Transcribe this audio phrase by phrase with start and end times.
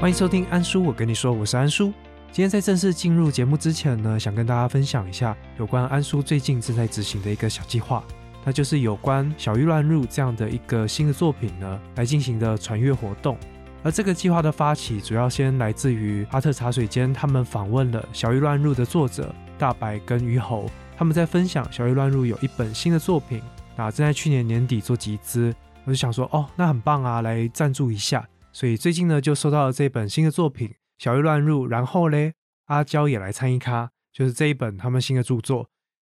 [0.00, 1.92] 欢迎收听安叔，我跟你说，我是安叔。
[2.32, 8.02] 今天在正式进入节目之前呢，想跟大家分享一下有关安叔最近正在执行的一个小计划，
[8.42, 13.36] 那就是有关小鱼乱入这样的一个新的作品呢来进行的传阅活动。
[13.82, 20.64] 而这个计划的发起，主要先来自于阿特茶水间，他们访问了小鱼乱入的作者大白跟鱼猴，
[20.96, 23.42] 他们在分享小鱼乱入有一本新的作品，
[23.76, 25.54] 那正在去年年底做集资，
[25.84, 28.26] 我就想说，哦，那很棒啊，来赞助一下。
[28.52, 30.68] 所以最近呢，就收到了这本新的作品
[30.98, 32.34] 《小鱼乱入》，然后嘞，
[32.66, 35.68] 阿娇也来参与咖，就是这一本他们新的著作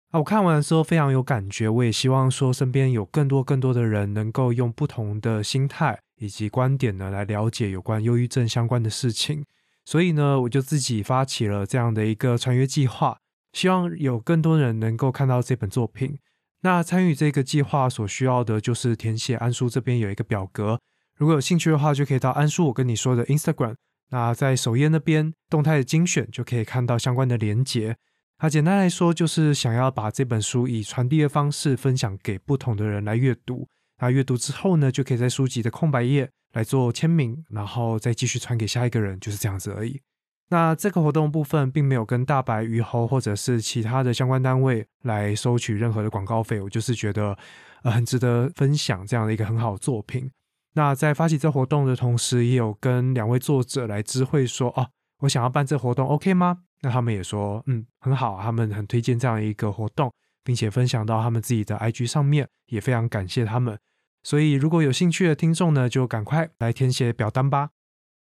[0.09, 0.19] 啊。
[0.19, 9.45] 我看完的时候非常有感觉，我也希望说身边有更多更多的人能够用不同的心态以及观点呢，来了解有关忧郁症相关的事情。
[9.85, 13.17] 所以呢，我就自己发起了这样的一个穿越计划，
[13.51, 16.17] 希望有更多人能够看到这本作品。
[16.61, 20.79] 那参与这个计划所需要的就是填写安叔这边有一个表格。
[21.23, 23.75] 如果有兴趣的话，就可以到安叔我跟你说的 Instagram，
[24.09, 27.95] 那在首页那边动态的精选就可以看到相关的连结。
[28.41, 33.65] 那简单来说，就是想要把这本书以传递的方式分享给不同的人来阅读。
[34.01, 40.01] 那阅读之后呢，就可以在书籍的空白页来做签名，然后再继续传给下一个人，就是这样子而已。
[40.49, 47.37] 那这个活动部分并没有跟大白鱼猴或者是其他的相关单位来收取任何的广告费，我就是觉得
[47.83, 50.29] 呃很值得分享这样的一个很好的作品。
[50.75, 56.59] 那在发起这活动的同时，也有跟两位作者来知会说，哦，我想要办这活动，OK 吗？
[56.81, 60.11] 那他们也说，嗯，很好，他们很推荐这样一个活动，
[60.43, 63.77] 并且分享到他们自己的 IG 上面，也非常感谢他们。
[64.23, 67.69] 所以如果有兴趣的听众呢，就赶快来填写表单吧。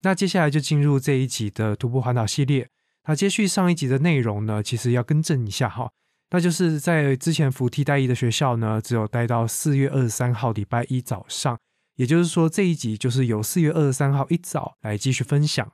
[0.03, 2.69] 那接下来就进入这一集的徒步环岛系列。
[3.07, 5.89] 那接续上一集的内容呢，其实要更正一下哈，
[6.29, 11.57] 那就是在之前服替代役的学校呢，只有待到四月二十三号礼拜一早上。
[11.97, 15.71] 也就是说，这一集就是由四月二十三号一早来继续分享。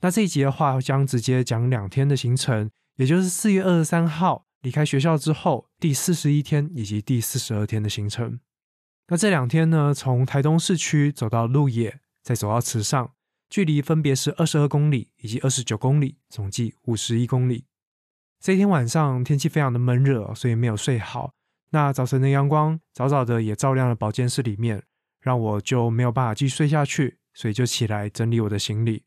[0.00, 8.40] 那这一集的话，将直接讲两天的行程，也就是四月二十三号离开学校之后第四十一天以及第四十二天的行程。
[9.08, 13.12] 那这两天呢，从台东市区走到鹿野，再走到池上，
[13.50, 17.64] 距离分别是二十二公里以及二十九公里，总计五十一公里。
[18.40, 21.32] 这一天晚上天气非常的闷热，所以没有睡好。
[21.70, 24.84] 那早晨的阳光早早的也照亮了保健室里面。
[25.28, 29.02] 让我就没有办法继续睡下去，所以就起来整理我的行李。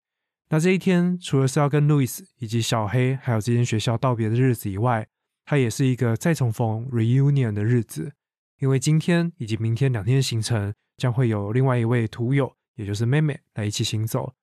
[0.50, 5.08] 那这一天除了是要跟路易斯以及小黑还有这间学校道别的日子以外，
[5.46, 8.12] 它也是一个再重逢 reunion 的日子。
[8.60, 14.36] 因为今天以及明天两天的行程将会有另外一位徒友，也就是妹妹来一起行走。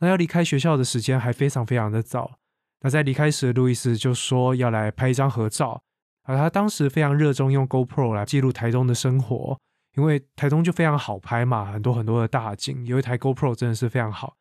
[0.00, 2.40] 那要离开学校的时间还非常非常的早。
[2.80, 5.84] 那在离开时，路易斯就说要来拍一张合照，
[6.24, 9.60] 而他当时非常热衷用 GoPro 来记录台中的生活。
[9.96, 14.36] 因为台东就非常好拍嘛，很多很多的大景，有一台 GoPro 真的是非常好。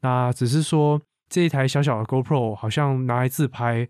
[0.00, 3.88] 那只是说这一台小小的 GoPro 好像拿来自拍，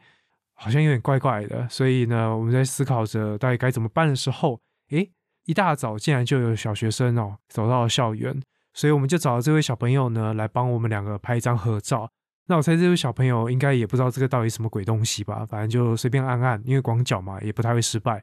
[0.54, 1.68] 好像有点怪怪的。
[1.68, 4.60] 所以呢，我们在思考着到底该怎么办的时候，
[4.90, 5.10] 诶，
[5.44, 8.40] 一大早竟然就有小学生哦走到了校园，
[8.72, 12.10] 所以我们就找了这位小朋友呢来帮我们两个拍一张合照。
[12.46, 18.22] 那我猜这位小朋友应该也不知道这个到底什么鬼东西吧，反正就随便按按，因为广角嘛，也不太会失败。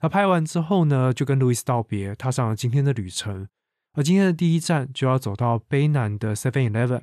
[0.00, 3.48] 他拍完之后呢，就跟路易斯道别，踏上了今天的旅程。
[3.94, 7.02] 而今天的第一站就要走到卑南的 Seven Eleven，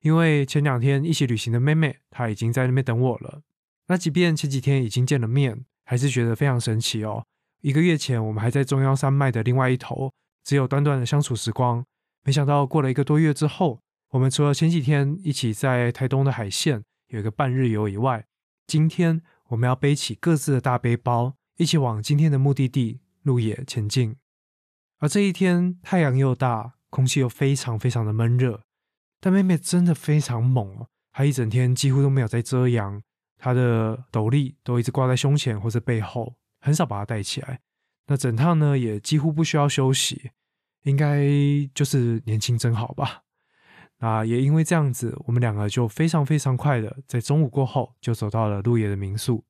[0.00, 3.42] 因为前两天一起旅行的妹妹，她已经在那边等我了。
[3.88, 7.26] 那即便前几天已经见了面，还是觉得非常神奇哦。
[7.60, 10.10] 一个月前我们还在中央山脉的另外一头，
[10.42, 11.84] 只有短短的相处时光，
[12.24, 13.80] 没想到过了一个多月之后，
[14.12, 18.24] 我们除了前几天一起在台东的海线有一个半日游以外，
[18.66, 21.34] 今天我们要背起各自的大背包。
[21.60, 24.16] 一起往今天的目的地鹿野前进，
[24.98, 28.62] 而这一天太阳又大，空气又非常非常的闷热。
[29.20, 33.02] 但妹妹真的非常猛哦，她一整天几乎都没有在遮阳，
[33.36, 37.60] 她的斗笠都一直挂在胸前或者背后，很少把它戴起来。
[38.06, 40.30] 那整趟呢也几乎不需要休息，
[40.84, 41.26] 应该
[41.74, 43.24] 就是年轻真好吧？
[43.98, 49.44] 那也因为这样子，我们两个就非常非常快的在中午过后就走到了鹿野的民宿。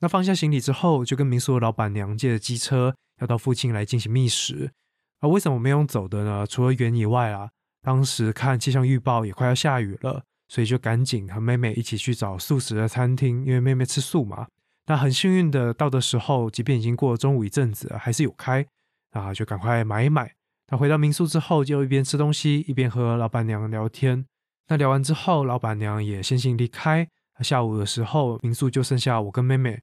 [0.00, 4.72] 那放下行李之后，就跟民宿的老板娘借了机车，要到附近来进行觅食。
[5.20, 6.46] 而为什么没用走的呢？
[6.46, 7.50] 除了远以外啊，
[7.82, 14.46] 当时看气象预报也快要下雨了，所以就赶紧和妹妹一起去找素食的餐厅，因为妹妹吃素嘛。
[14.86, 18.66] 那很幸运的到的时候，即便已经过了中午一阵子，还是有开，
[19.10, 20.32] 啊，就赶快买一买。
[20.68, 24.24] 那回到民宿之后，就一边吃东西，一边和老板娘聊天。
[24.68, 27.06] 那聊完之后，老板娘也先行离开。
[27.40, 29.80] 下午的时候，民宿就剩下我跟妹妹，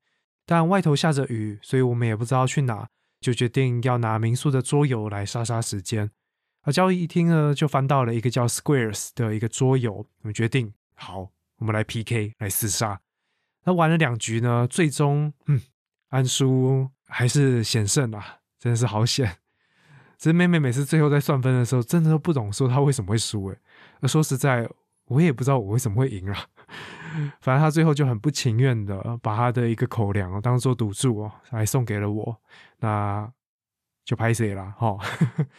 [0.47, 2.87] 但外头下着雨，所以我们也不知道去哪，
[3.19, 6.09] 就决定要拿民宿的桌游来杀杀时间。
[6.61, 13.01] 啊，交易厅呢就翻到了一个叫 Squares 的一个桌游，我们决定好，我们来 PK 来厮杀。
[13.65, 15.61] 那玩了两局呢，最终嗯，
[16.07, 19.39] 安叔还是险胜啊，真的是好险。
[20.17, 23.57] 只是妹妹每次最后在算分的时候，真的都不懂说她为什么会输诶。
[23.99, 24.67] 那说实在，
[25.07, 26.47] 我也不知道我为什么会赢啊。
[27.41, 32.41] 反正他最后就很不情愿的把他的一个口粮当做赌注哦，来送给了我。
[32.79, 33.31] 那
[34.05, 34.97] 就拍谁了哈。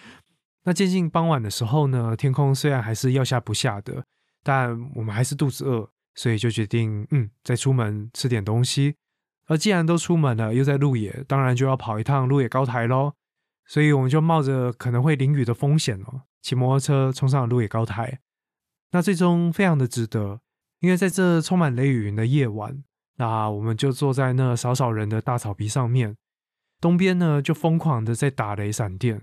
[0.64, 4.05] 那接近傍晚的时候呢，天空虽然还是要下不下的，
[4.43, 8.96] 但我们还是肚子饿，所以就决定嗯，再出门吃点东西。
[9.46, 13.14] 而既然都出门了，又在路野，当然就要跑一趟路野高台喽。
[13.66, 18.20] 所以我们就冒着可能会淋雨的风险哦，骑摩托车冲上了鹿野高台。
[18.90, 20.40] 那最终非常的值得，
[20.80, 22.82] 因为在这充满雷雨云的夜晚，
[23.16, 26.16] 那我们就坐在那少少人的大草皮上面，
[26.80, 29.22] 东边呢就疯狂的在打雷闪电，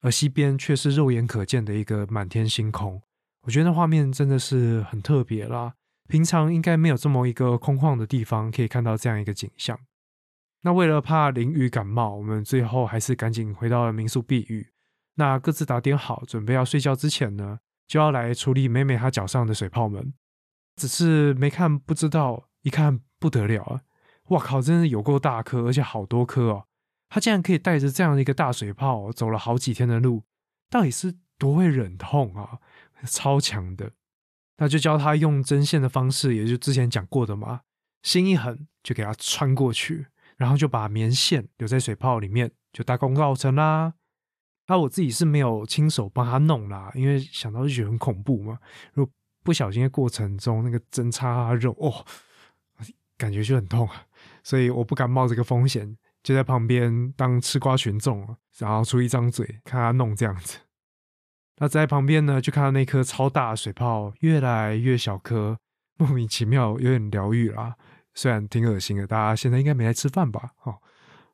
[0.00, 3.02] 而西边却是肉眼可见的一个满天星空。
[3.42, 5.74] 我觉得那画面真的是很特别啦，
[6.08, 9.78] 平常应该没有这么一个空旷的地方可以看到这样一个景象。
[10.62, 14.68] 那为了怕淋雨感冒，我们最后还是赶紧回到了民宿避雨。
[15.16, 20.14] 那各自打点好，准备要睡觉之前呢，就要来处理美美她脚上的水泡们。
[20.76, 23.82] 只是没看不知道，一看不得了啊！
[24.28, 26.66] 哇靠，真是有够大颗，而且好多颗哦！
[27.08, 30.22] 他竟然可以带着这样的一个大水泡走了好几天的路，
[30.70, 32.58] 到底是多会忍痛啊？
[33.06, 33.92] 超强的！
[34.56, 37.60] 那就教他用针线的方式，也就之前讲过的嘛，
[38.02, 40.06] 心一狠就给他穿过去。
[40.36, 43.94] 然后就把棉线留在水泡里面，就大功告成啦。
[44.66, 48.58] 那我自己是没有亲手帮他弄啦，因为想到就觉得很恐怖嘛。
[48.94, 49.14] 如果
[49.44, 52.04] 不小心的过程中那个针插肉哦，
[53.16, 54.06] 感觉就很痛啊，
[54.42, 60.58] 所以我不敢冒这个风险，就在旁边当吃瓜群众然后出一张嘴看他弄这样子。
[61.58, 65.56] 那在旁边呢，就看到那颗超大的水泡越来越小颗，
[65.98, 67.76] 莫名其妙有点疗愈啦。
[68.14, 70.52] 虽然挺恶心的，大家现在应该没来吃饭吧？
[70.62, 70.78] 哦，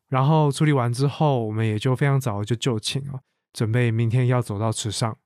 [0.08, 3.20] 然后处理完之后，我们也就非常早就就寝了，
[3.52, 5.16] 准备明天要走到池上。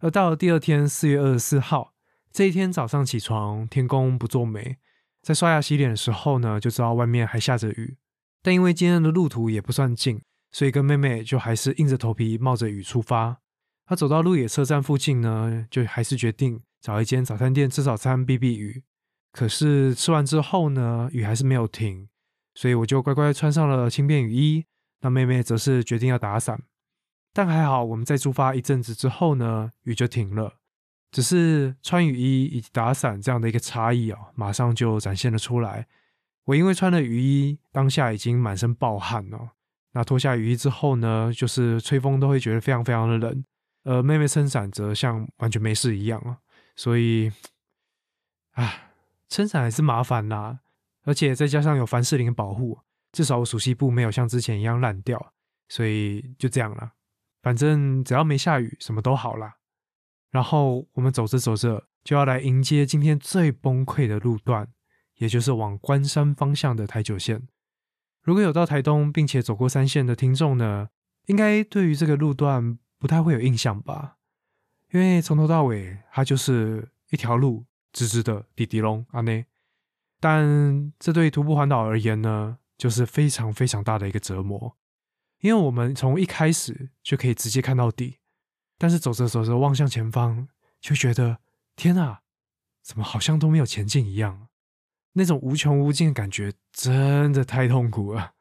[0.00, 1.93] 而到了第二天，四月二十四号
[2.34, 4.78] 这一天早上起床，天公不作美，
[5.22, 7.96] 在刷牙洗脸的时候呢，就知道外面还下着雨。
[8.42, 10.20] 但因为今天的路途也不算近，
[10.50, 13.38] 所以跟妹妹就还是硬着头皮冒着雨出发。
[13.86, 18.82] 她走到鹿野车站附近呢，就还是决定找一间早餐店吃早餐避避雨。
[19.30, 22.08] 可是吃完之后呢，雨还是没有停，
[22.56, 24.64] 所以我就乖乖穿上了轻便雨衣。
[25.02, 26.64] 那妹妹则是决定要打伞，
[27.32, 30.56] 但还好我们在出发一阵子之后呢，雨就停了。
[31.14, 35.86] 只是穿雨衣以及打伞这样的一个差异啊，马上就展现了出来。
[36.44, 39.52] 我因为穿了雨衣，当下已经满身暴汗了。
[39.92, 43.44] 那脱下雨衣之后呢，就是吹风都会觉得非常非常的冷。
[43.84, 46.38] 而妹妹撑伞则像完全没事一样啊，
[46.74, 47.30] 所以，
[48.54, 48.90] 啊。
[49.26, 50.60] 撑伞还是麻烦啦，
[51.04, 52.78] 而且再加上有凡士林保护，
[53.10, 55.32] 至少我熟悉布没有像之前一样烂掉，
[55.68, 56.92] 所以就这样了。
[57.42, 59.56] 反正只要没下雨，什么都好啦。
[60.34, 64.66] 然后我们走着走着，就要来迎接今天最崩溃的路段，
[65.18, 67.46] 也就是往关山方向的台九线。
[68.20, 70.88] 如果有到台东并且走过三线的听众呢，
[71.26, 74.16] 应该对于这个路段不太会有印象吧？
[74.90, 77.64] 因为从头到尾，它就是一条路。
[77.94, 79.46] 直直的滴滴龙阿内，
[80.18, 84.76] 但这对徒步环岛而言呢，就是非常非常大的一个折磨，
[85.42, 88.18] 因为我们从一开始就可以直接看到底，
[88.78, 90.48] 但是走着走着望向前方，
[90.80, 91.38] 就觉得
[91.76, 92.20] 天啊，
[92.82, 94.48] 怎么好像都没有前进一样？
[95.12, 98.32] 那种无穷无尽的感觉真的太痛苦了。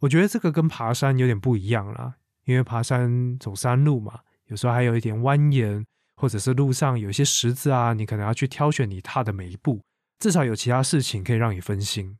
[0.00, 5.84] 我觉得这个跟爬山有点不一样啦，因为爬山走山路嘛，有时候还有一点蜿蜒。
[6.14, 9.82] 或者是路上有一些石子啊，你可能要去挑选你踏的每一步，
[10.20, 12.16] 至少有其他事情可以让你分心。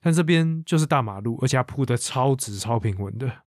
[0.00, 3.42] 但这边就是大马路，而且铺的超直、超平稳的，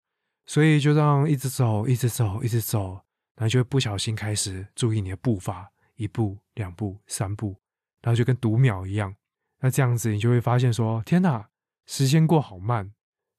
[0.47, 3.01] 所以就让一直走、一直走、一直走，
[3.39, 7.57] 然后就会不小心开始注意你的步伐，一步、两步、三步，
[8.03, 9.15] 然后就跟读秒一样。
[9.61, 11.49] 那这样子你就会发现说：天哪，
[11.87, 12.93] 时间过好慢，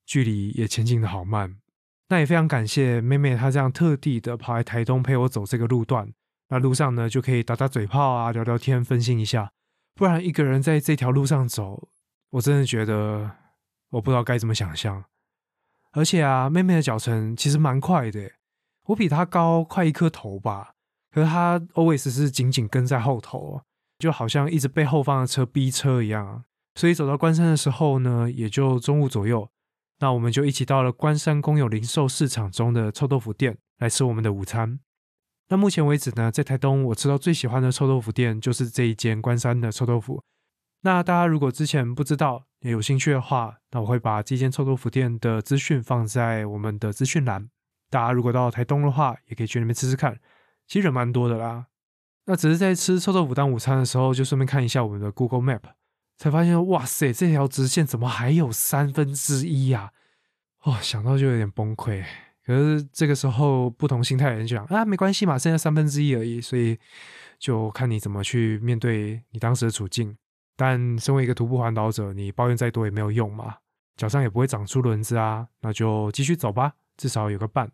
[0.06, 1.58] 距离也前进的好慢。
[2.08, 6.12] 那也非常感谢妹妹她这样特地的跑来台东陪我走这个路段。
[6.48, 9.52] 那路上呢，就可以打打嘴炮啊，聊聊天，分心一下。
[9.94, 11.90] 不然一个人在这条路上走，
[12.30, 13.30] 我真的觉得
[13.90, 15.04] 我不知道该怎么想象。
[15.92, 18.32] 而且啊，妹妹的脚程其实蛮快的，
[18.90, 20.74] 我比他高快一颗头吧。
[21.12, 23.62] 可是他 always 是紧紧跟在后头，
[23.98, 26.44] 就好像一直被后方的车逼车一样。
[26.76, 29.50] 所以走到关山的时候呢，也就中午左右。
[30.00, 34.80] 那我们就一起到了关山公有零售市场中的臭豆腐店来吃我们的午餐。
[35.50, 40.24] 那目前为止呢，在台东我吃到最喜欢的臭豆腐店就是这一间关山的臭豆腐。
[40.82, 47.50] 那大家如果之前不知道也有兴趣的话，那我会把这间臭豆腐店的资讯放在我们的资讯栏。
[47.90, 50.20] 大家如果到台东的话，也可以去那边吃吃看，
[50.68, 51.68] 其实人蛮多的啦。
[52.26, 55.62] 那只是在吃臭豆腐当午餐的时候，就顺便看一下我们的 Google Map，
[56.18, 59.92] 才发现哇塞，这条直线怎么还有三分之一呀？
[60.64, 62.04] 哦，想到就有点崩溃。
[62.46, 66.78] 可是这个时候，不同心态的人就讲啊，没关系嘛，剩下三分之一而已，所以
[67.38, 70.16] 就看你怎么去面对你当时的处境。
[70.56, 73.56] 但身为一个徒步环岛者，你抱怨再多也没有用嘛，
[73.96, 77.72] 脚上也不会长出轮子啊，那就继续走吧，至少有个伴。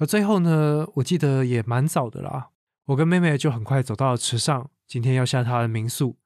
[0.00, 2.48] 而最后呢，我记得也蛮早的啦，
[2.86, 6.16] 我跟妹妹就很快走到了池上，今天要下她的民宿。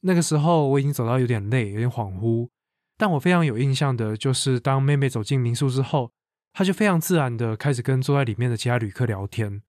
[0.00, 2.48] 那个时候我已经走到有点累，有点恍惚。
[2.96, 6.10] 但我非常有印象的就是，当妹妹走进民宿之后，
[6.54, 9.62] 她就非常自然的开始跟坐在里面的其他旅客聊天。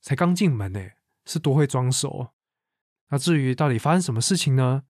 [0.00, 0.80] 才刚进门呢，
[1.26, 2.28] 是多会装熟。
[3.08, 4.84] 那至于到底发生什么事情呢？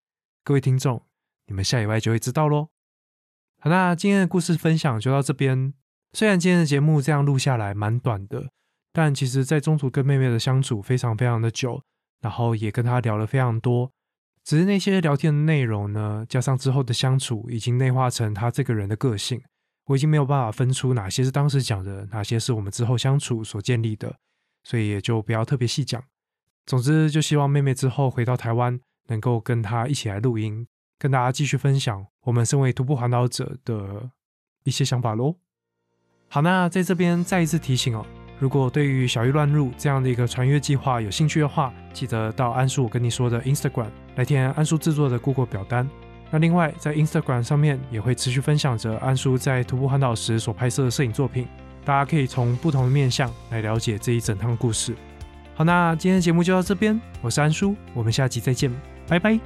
[0.44, 1.06] 各位听众，
[1.46, 2.68] 你们下礼拜就会知道喽。
[3.58, 5.72] 好，那今天的故事分享就到这边。
[6.12, 8.50] 虽然今天的节目这样录下来蛮短的，
[8.92, 11.82] 但其实在中途跟妹妹的相处非常非常的久，
[12.20, 13.90] 然后也跟她聊了非常多。
[14.44, 19.40] 只是那些聊天的内容呢，加上之后的相处，已经内化成她这个人的个性。
[19.86, 24.14] 我已经没有办法分出哪些是当时讲的，哪些是我们之后相处所建立的，
[24.64, 26.02] 所以也就不要特别细讲。
[26.66, 28.78] 总之，就希望妹妹之后回到台湾，
[29.08, 30.66] 能够跟她一起来录音，
[30.98, 34.10] 跟大家继续分享我们身为徒步环岛者的
[34.64, 35.36] 一些想法喽。
[36.32, 38.02] 好，那在这边再一次提醒哦。
[38.38, 45.86] 如果对于小玉乱入这样的一个传阅计划有兴趣的话，记得到安叔我跟你说的 Instagram 来填安叔制作的 Google 表单。
[46.30, 51.46] 那另外在 Instagram 上面也会持续分享着安叔在徒步环岛时所拍摄的摄影作品，
[51.84, 54.96] 大家可以从不同的面向来了解这一整趟故事。
[55.54, 58.72] 好，那今天的节目就到这边，我是安叔，我们下集再见，
[59.06, 59.38] 拜拜。